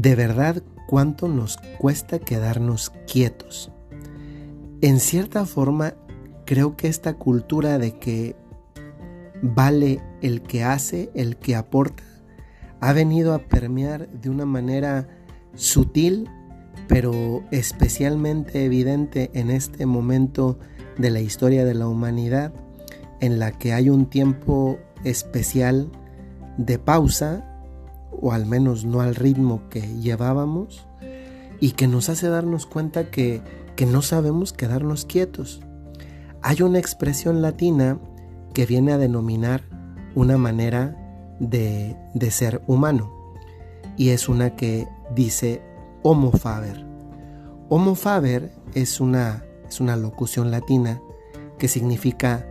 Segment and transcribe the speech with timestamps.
[0.00, 3.72] de verdad cuánto nos cuesta quedarnos quietos.
[4.80, 5.94] En cierta forma,
[6.44, 8.36] creo que esta cultura de que
[9.42, 12.04] vale el que hace, el que aporta,
[12.78, 15.08] ha venido a permear de una manera
[15.56, 16.30] sutil,
[16.86, 20.60] pero especialmente evidente en este momento
[20.96, 22.52] de la historia de la humanidad,
[23.18, 25.90] en la que hay un tiempo especial
[26.56, 27.57] de pausa,
[28.10, 30.86] o al menos no al ritmo que llevábamos,
[31.60, 33.42] y que nos hace darnos cuenta que,
[33.74, 35.60] que no sabemos quedarnos quietos.
[36.42, 37.98] Hay una expresión latina
[38.54, 39.62] que viene a denominar
[40.14, 40.96] una manera
[41.40, 43.12] de, de ser humano,
[43.96, 45.62] y es una que dice
[46.02, 46.86] homo faber.
[47.68, 51.00] Homo faber es una, es una locución latina
[51.58, 52.46] que significa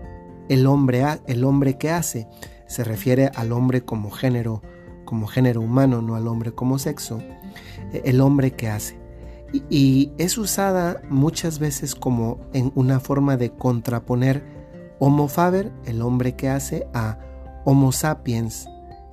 [0.49, 2.27] el hombre, el hombre que hace.
[2.67, 4.61] Se refiere al hombre como género,
[5.07, 7.19] como género humano, no al hombre como sexo.
[7.91, 8.99] E, el hombre que hace.
[9.69, 14.43] Y es usada muchas veces como en una forma de contraponer
[14.99, 17.19] Homo faber, el hombre que hace, a
[17.65, 18.67] Homo sapiens,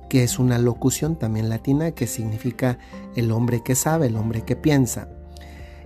[0.09, 2.79] que es una locución también latina que significa
[3.15, 5.09] el hombre que sabe, el hombre que piensa.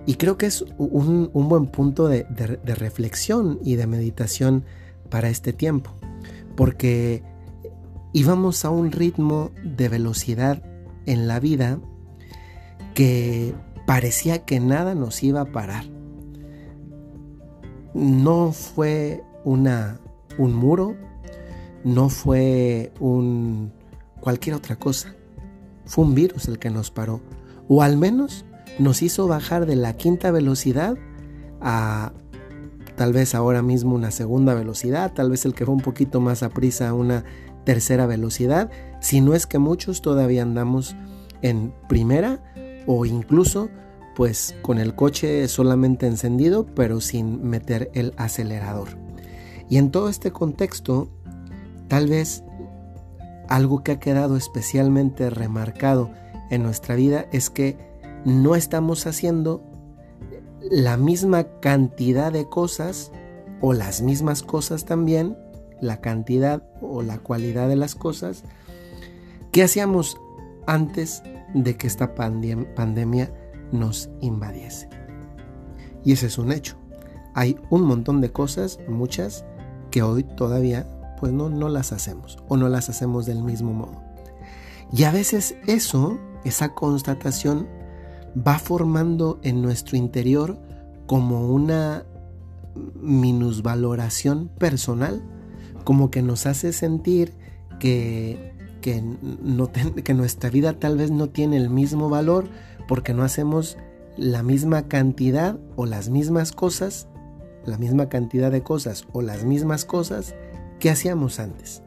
[0.06, 2.26] Y creo que es un, buen punto de,
[2.64, 4.66] reflexión y de meditación
[5.10, 5.92] para este tiempo,
[6.56, 7.24] porque
[8.14, 10.64] íbamos a un ritmo de velocidad
[11.06, 11.80] en la vida
[12.94, 13.54] que
[13.86, 15.86] parecía que nada nos iba a parar.
[17.94, 20.00] No fue una,
[20.38, 20.96] un muro,
[21.84, 23.72] no fue un,
[24.20, 25.16] cualquier otra cosa.
[25.86, 27.22] Fue un virus el que nos paró,
[27.68, 28.46] o al menos
[28.78, 30.98] nos hizo bajar de la quinta velocidad
[31.62, 32.14] a
[32.96, 36.44] tal vez ahora mismo una segunda velocidad, tal vez el que fue un poquito más
[36.44, 37.24] a prisa una
[37.64, 38.70] tercera velocidad,
[39.02, 40.96] si no es que muchos todavía andamos
[41.42, 42.44] en primera
[42.88, 43.70] o incluso
[44.16, 48.90] pues con el coche solamente encendido pero sin meter el acelerador.
[49.70, 51.10] Y en todo este contexto,
[51.88, 52.44] tal vez
[53.48, 56.12] algo que ha quedado especialmente remarcado
[56.50, 57.78] en nuestra vida es que
[58.26, 59.64] no estamos haciendo
[60.62, 63.12] la misma cantidad de cosas
[63.62, 65.38] o las mismas cosas también,
[65.82, 68.44] la cantidad o la cualidad de las cosas
[69.52, 70.18] que hacíamos
[70.68, 71.24] antes
[71.54, 73.34] de que esta pandemia
[73.72, 74.90] nos invadiese.
[76.04, 76.78] Y ese es un hecho.
[77.34, 79.46] Hay un montón de cosas, muchas,
[79.92, 80.88] que hoy todavía
[81.20, 84.02] pues no, no las hacemos o no las hacemos del mismo modo.
[84.92, 87.68] Y a veces eso, esa constatación,
[88.36, 90.58] va formando en nuestro interior
[91.06, 92.06] como una
[92.96, 95.22] minusvaloración personal,
[95.84, 97.34] como que nos hace sentir
[97.80, 99.04] que, que,
[99.42, 99.72] no
[100.04, 102.46] que nuestra vida tal vez no tiene el mismo valor
[102.88, 103.78] porque no hacemos
[104.18, 107.08] la misma cantidad o las mismas cosas,
[107.66, 110.36] la misma cantidad de cosas o las mismas cosas
[110.80, 111.84] que hacíamos antes.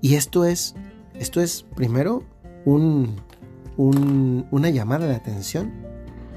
[0.00, 0.74] Y esto es,
[1.14, 2.22] esto es primero
[2.64, 3.16] un,
[3.76, 5.72] una llamada de atención.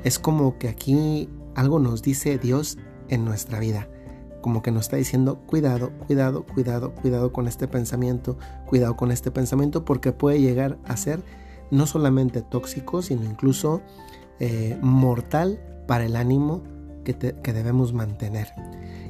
[0.04, 2.78] Es como que aquí algo nos dice Dios
[3.10, 3.88] en nuestra vida.
[4.44, 8.38] Como que nos está diciendo, cuidado, cuidado, cuidado, cuidado con este pensamiento,
[8.68, 11.24] cuidado con este pensamiento, porque puede llegar a ser
[11.72, 13.82] no solamente tóxico, sino incluso
[14.40, 16.62] eh, mortal para el ánimo
[17.04, 18.50] que, que debemos mantener.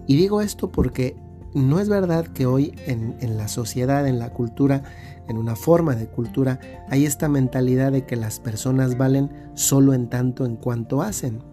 [0.07, 1.17] Y digo esto porque
[1.53, 4.83] no es verdad que hoy en, la sociedad, en la cultura,
[5.27, 10.09] en una forma de cultura, hay esta mentalidad de que las personas valen solo en
[10.09, 11.44] tanto en cuanto hacen,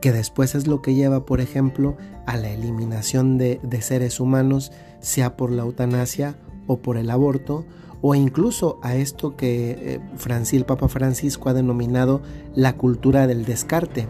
[0.00, 5.36] que después es lo que lleva, por ejemplo, a la eliminación de, seres humanos, sea
[5.36, 6.36] por la eutanasia
[6.66, 7.64] o por el aborto,
[8.00, 12.22] o incluso a esto que eh, el Papa Francisco ha denominado
[12.54, 14.06] la cultura del descarte.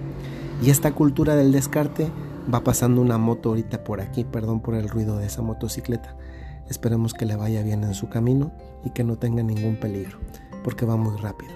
[0.62, 2.10] Y esta cultura del descarte
[2.53, 6.16] Va pasando una moto ahorita por aquí, perdón por el ruido de esa motocicleta.
[6.70, 8.52] Esperemos que le vaya bien en su camino
[8.85, 10.19] y que no tenga ningún peligro,
[10.64, 11.52] porque va muy rápido.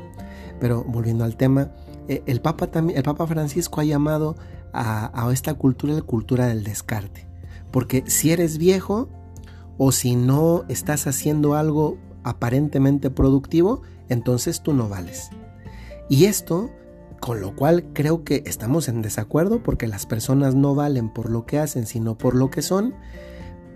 [0.61, 1.71] Pero volviendo al tema,
[2.09, 4.37] eh, el Papa también, el Papa Francisco ha llamado
[4.73, 7.27] a, a esta cultura la cultura del descarte,
[7.71, 9.09] porque si eres viejo
[9.79, 15.31] o si no estás haciendo algo aparentemente productivo, entonces tú no vales.
[16.09, 16.71] Y esto
[17.23, 21.47] con lo cual creo que estamos en desacuerdo porque las personas no valen por lo
[21.47, 22.95] que hacen, sino por lo que son.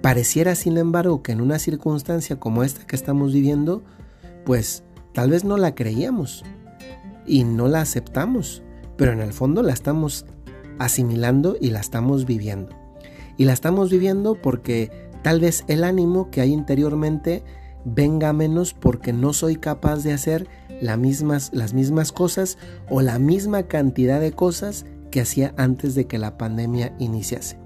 [0.02, 3.84] Pareciera, sin embargo, que en una circunstancia como esta que estamos viviendo,
[4.44, 4.82] pues
[5.14, 6.44] tal vez no la creíamos
[7.26, 8.62] y no la aceptamos,
[8.96, 10.26] pero en el fondo la estamos
[10.78, 12.70] asimilando y la estamos viviendo.
[13.36, 14.90] Y la estamos viviendo porque
[15.22, 17.42] tal vez el ánimo que hay interiormente
[17.84, 20.48] venga menos porque no soy capaz de hacer
[20.80, 22.58] las mismas cosas
[22.90, 27.58] o la misma cantidad de cosas que hacía antes de que la pandemia iniciase.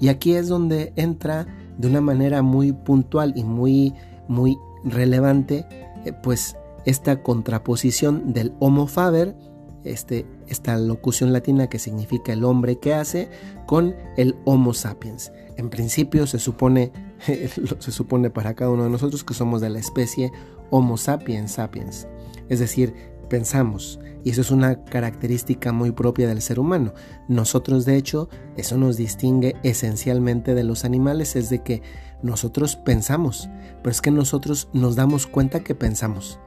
[0.00, 1.46] Y aquí es donde entra
[1.76, 3.94] de una manera muy puntual y muy,
[4.26, 5.66] muy relevante,
[6.04, 6.56] eh, pues
[6.88, 9.36] esta contraposición del homo faber,
[9.84, 13.28] este, esta locución latina que significa el hombre que hace,
[13.66, 15.30] con el homo sapiens.
[15.58, 16.90] En principio se supone,
[17.78, 20.32] se supone para cada uno de nosotros que somos de la especie
[20.70, 22.08] homo sapiens sapiens.
[22.48, 22.94] Es decir,
[23.28, 26.94] pensamos, y eso es una característica muy propia del ser humano.
[27.28, 31.82] Nosotros, de hecho, eso nos distingue esencialmente de los animales, es de que
[32.22, 33.50] nosotros pensamos,
[33.82, 36.40] pero es que nosotros nos damos cuenta que pensamos.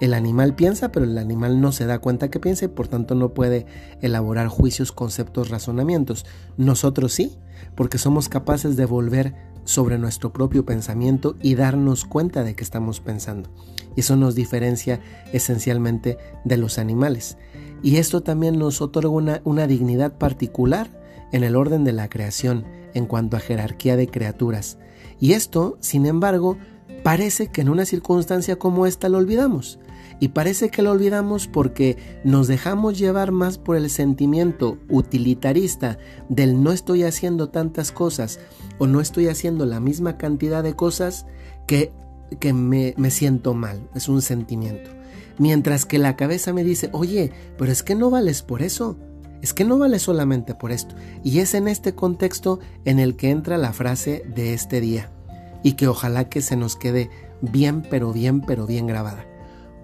[0.00, 3.14] El animal piensa, pero el animal no se da cuenta que piensa y por tanto
[3.14, 3.66] no puede
[4.00, 6.24] elaborar juicios, conceptos, razonamientos.
[6.56, 7.36] Nosotros sí,
[7.74, 9.34] porque somos capaces de volver
[9.64, 13.50] sobre nuestro propio pensamiento y darnos cuenta de que estamos pensando.
[13.96, 15.00] Y eso nos diferencia
[15.32, 17.36] esencialmente de los animales.
[17.82, 20.88] Y esto también nos otorga una, una dignidad particular
[21.32, 22.64] en el orden de la creación
[22.94, 24.78] en cuanto a jerarquía de criaturas.
[25.20, 26.56] Y esto, sin embargo,
[27.02, 29.78] parece que en una circunstancia como esta lo olvidamos.
[30.20, 35.98] Y parece que lo olvidamos porque nos dejamos llevar más por el sentimiento utilitarista
[36.28, 38.40] del no estoy haciendo tantas cosas
[38.78, 41.26] o no estoy haciendo la misma cantidad de cosas
[41.66, 41.92] que,
[42.40, 43.88] que me, me siento mal.
[43.94, 44.90] Es un sentimiento.
[45.38, 48.96] Mientras que la cabeza me dice, oye, pero es que no vales por eso.
[49.40, 50.96] Es que no vale solamente por esto.
[51.22, 55.12] Y es en este contexto en el que entra la frase de este día.
[55.62, 57.08] Y que ojalá que se nos quede
[57.40, 59.24] bien, pero bien, pero bien grabada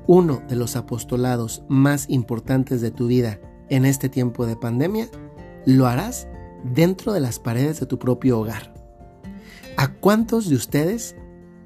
[0.07, 5.09] uno de los apostolados más importantes de tu vida en este tiempo de pandemia,
[5.65, 6.29] lo harás
[6.63, 8.75] dentro de las paredes de tu propio hogar.
[9.77, 11.17] ¿A cuántos de ustedes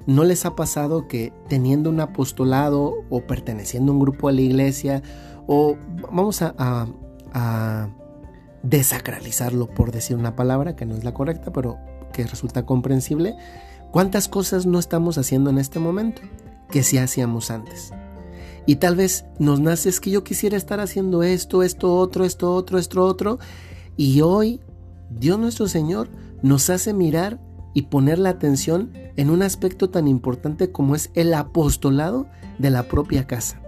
[0.07, 4.41] no les ha pasado que teniendo un apostolado o perteneciendo a un grupo de la
[4.41, 5.03] iglesia
[5.45, 5.77] o
[6.11, 6.55] vamos a,
[7.33, 7.89] a
[8.63, 11.77] desacralizarlo por decir una palabra que no es la correcta pero
[12.11, 13.35] que resulta comprensible,
[13.91, 16.21] cuántas cosas no estamos haciendo en este momento
[16.71, 17.91] que sí hacíamos antes?
[18.65, 22.53] Y tal vez nos nace es que yo quisiera estar haciendo esto, esto, otro, esto,
[22.53, 23.39] otro, esto, otro.
[23.97, 24.61] Y hoy
[25.09, 26.09] Dios nuestro Señor
[26.41, 27.39] nos hace mirar
[27.73, 32.27] y poner la atención en un aspecto tan importante como es el apostolado
[32.57, 33.61] de la propia casa.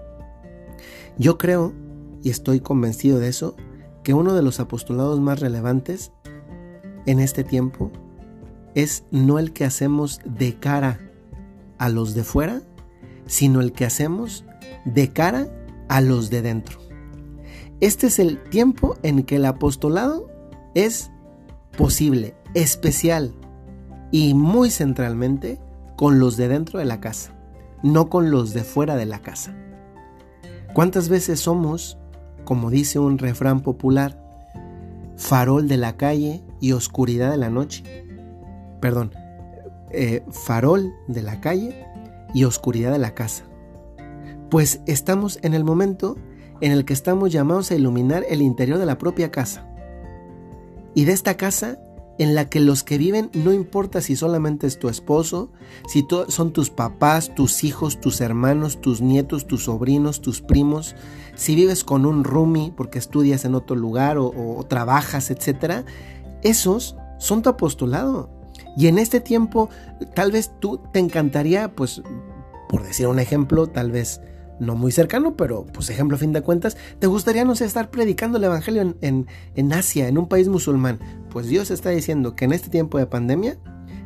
[1.18, 1.74] Yo creo,
[2.24, 3.56] y estoy convencido de eso,
[4.04, 6.12] que uno de los apostolados más relevantes
[7.06, 7.92] en este tiempo
[8.76, 11.00] es no el que hacemos de cara
[11.78, 12.62] a los de fuera,
[13.26, 14.46] sino el que hacemos
[14.86, 15.48] de cara
[15.90, 16.80] a los de dentro.
[17.80, 20.30] Este es el tiempo en que el apostolado
[20.76, 21.12] es
[21.78, 23.34] posible, especial
[24.12, 25.60] y muy centralmente
[25.96, 27.34] con los de dentro de la casa,
[27.84, 29.56] no con los de fuera de la casa.
[30.74, 31.98] ¿Cuántas veces somos,
[32.46, 34.18] como dice un refrán popular,
[35.18, 37.84] farol de la calle y oscuridad de la noche?
[38.80, 39.12] Perdón,
[39.92, 41.86] eh, farol de la calle
[42.34, 43.44] y oscuridad de la casa.
[44.52, 46.18] Pues estamos en el momento
[46.60, 49.66] en el que estamos llamados a iluminar el interior de la propia casa.
[50.94, 51.80] Y de esta casa
[52.20, 55.54] en la que los que viven no importa si solamente es tu esposo,
[55.88, 60.98] si son tus papás, tus hijos, tus hermanos, tus nietos, tus sobrinos, tus primos,
[61.36, 65.86] si vives con un roomie porque estudias en otro lugar o, o trabajas, etc.
[66.44, 68.30] Esos son tu apostolado.
[68.76, 69.70] Y en este tiempo
[70.14, 72.04] tal vez tú te encantaría, pues,
[72.68, 74.20] por decir un ejemplo, tal vez
[74.62, 77.90] no muy cercano, pero pues ejemplo a fin de cuentas, ¿te gustaría, no sé, estar
[77.90, 81.00] predicando el Evangelio en, en, Asia, en un país musulmán?
[81.32, 83.58] Pues Dios está diciendo que en este tiempo de pandemia,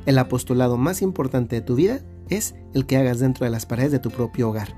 [0.05, 3.91] el apostolado más importante de tu vida es el que hagas dentro de las paredes
[3.91, 4.69] de tu propio hogar.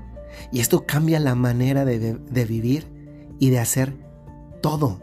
[0.50, 2.88] Y esto cambia la manera de, de vivir
[3.38, 3.94] y de hacer
[4.60, 5.00] todo.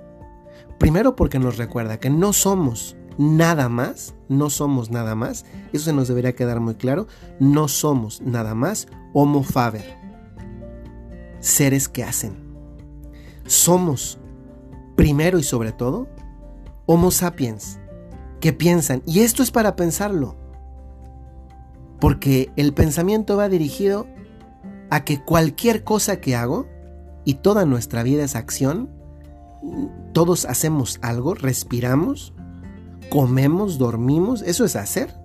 [0.77, 5.93] Primero porque nos recuerda que no somos nada más, no somos nada más, eso se
[5.93, 7.07] nos debería quedar muy claro,
[7.39, 10.04] no somos nada más homo faber
[11.45, 12.33] seres que hacen.
[13.45, 14.17] Somos,
[14.95, 16.07] primero y sobre todo,
[16.87, 17.79] Homo sapiens,
[18.39, 19.03] que piensan.
[19.05, 20.35] Y esto es para pensarlo.
[21.99, 24.07] Porque el pensamiento va dirigido
[24.89, 26.67] a que cualquier cosa que hago,
[27.25, 28.89] y toda nuestra vida es acción,
[30.13, 32.33] todos hacemos algo, respiramos,
[33.09, 35.15] comemos, dormimos, eso es hacer.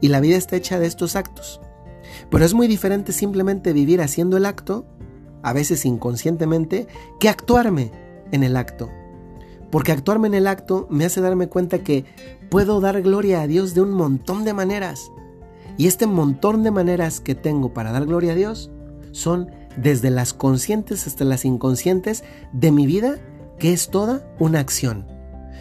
[0.00, 1.60] Y la vida está hecha de estos actos.
[2.30, 4.86] Pero es muy diferente simplemente vivir haciendo el acto
[5.42, 6.86] a veces inconscientemente,
[7.18, 7.90] que actuarme
[8.30, 8.90] en el acto.
[9.70, 12.04] Porque actuarme en el acto me hace darme cuenta que
[12.50, 15.10] puedo dar gloria a Dios de un montón de maneras.
[15.78, 18.70] Y este montón de maneras que tengo para dar gloria a Dios
[19.12, 23.18] son desde las conscientes hasta las inconscientes de mi vida,
[23.58, 25.06] que es toda una acción.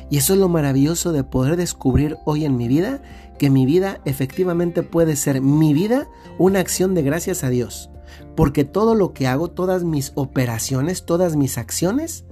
[0.09, 3.01] Y eso es lo maravilloso de poder descubrir hoy en mi vida,
[3.39, 6.07] que mi vida efectivamente puede ser mi vida
[6.38, 7.89] una acción de gracias a Dios.
[8.36, 12.25] Porque todo lo que hago, todas mis operaciones, todas mis acciones,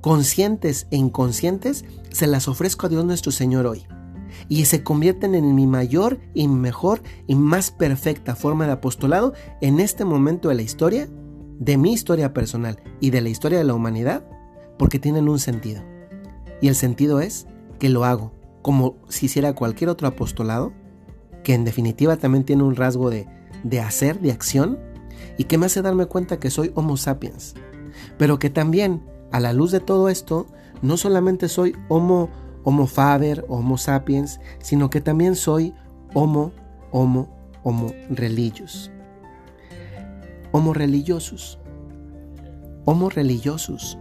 [0.00, 3.86] conscientes e inconscientes, se las ofrezco a Dios nuestro Señor hoy
[4.48, 9.80] y se convierten en mi mayor y mejor y más perfecta forma de apostolado en
[9.80, 11.08] este momento de la historia,
[11.58, 14.24] de mi historia personal y de la historia de la humanidad,
[14.78, 15.82] porque tienen un sentido.
[16.60, 17.46] Y el sentido es
[17.78, 20.72] que lo hago como si hiciera cualquier otro apostolado,
[21.42, 23.26] que en definitiva también tiene un rasgo de,
[23.64, 24.78] de hacer, de acción,
[25.38, 27.54] y que me hace darme cuenta que soy Homo sapiens,
[28.18, 30.46] pero que también, a la luz de todo esto,
[30.82, 32.28] no solamente soy Homo
[32.64, 35.74] Homo faber, Homo sapiens, sino que también soy
[36.14, 36.52] Homo,
[36.92, 37.28] Homo,
[37.64, 38.90] Homo religious.
[40.52, 41.58] Homo religiosus.
[42.84, 43.98] Homo religiosus.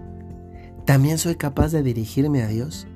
[0.86, 2.88] También soy capaz de dirigirme a Dios.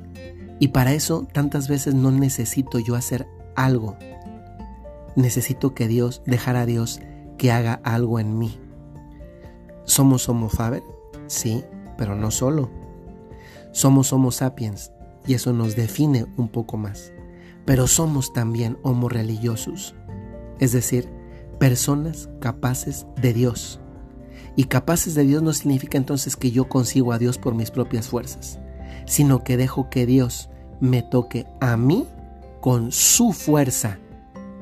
[0.59, 3.97] Y para eso tantas veces no necesito yo hacer algo.
[5.15, 6.99] Necesito que Dios, dejar a Dios
[7.37, 8.59] que haga algo en mí.
[9.83, 10.83] ¿Somos Homo faber?
[11.27, 11.63] Sí,
[11.97, 12.69] pero no solo.
[13.71, 14.91] Somos Homo sapiens,
[15.27, 17.11] y eso nos define un poco más.
[17.65, 19.95] Pero somos también homo religiosos,
[20.59, 21.09] es decir,
[21.59, 23.79] personas capaces de Dios.
[24.55, 28.07] Y capaces de Dios no significa entonces que yo consigo a Dios por mis propias
[28.07, 28.59] fuerzas,
[29.05, 30.49] sino que dejo que Dios
[30.79, 32.07] me toque a mí
[32.61, 33.99] con su fuerza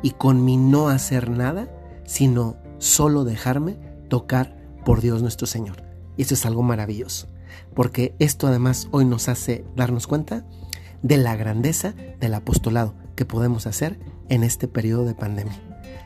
[0.02, 1.68] y con mi no hacer nada,
[2.06, 3.78] sino solo dejarme
[4.10, 5.84] tocar por Dios nuestro Señor.
[6.18, 7.28] Y eso es algo maravilloso
[7.74, 10.46] porque esto además hoy nos hace darnos cuenta
[11.02, 14.00] de la grandeza del apostolado que podemos hacer
[14.30, 15.60] en este periodo de pandemia.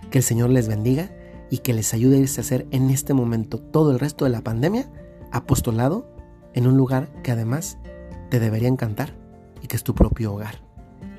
[0.09, 1.11] Que el Señor les bendiga
[1.49, 4.31] y que les ayude a irse a hacer en este momento todo el resto de
[4.31, 4.89] la pandemia
[5.31, 6.09] apostolado
[6.53, 7.77] en un lugar que además
[8.29, 9.13] te debería encantar
[9.61, 10.66] y que es tu propio hogar.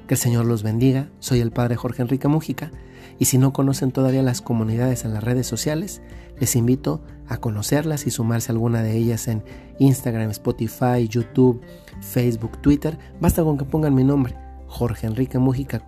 [0.08, 1.10] Que el Señor los bendiga.
[1.18, 2.70] Soy el Padre Jorge Enrique Mújica
[3.18, 6.00] y si no conocen todavía las comunidades en las redes sociales,
[6.40, 9.44] les invito a conocerlas y sumarse a alguna de ellas en
[9.78, 11.60] Instagram, Spotify, YouTube,
[12.00, 12.98] Facebook, Twitter.
[13.20, 14.34] Basta con que pongan mi nombre,
[14.66, 15.84] Jorge Enrique Mújica,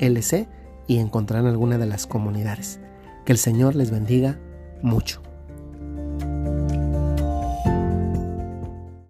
[0.00, 0.48] LC,
[0.86, 2.78] y encontrarán alguna de las comunidades.
[3.24, 4.38] Que el Señor les bendiga
[4.82, 5.22] mucho.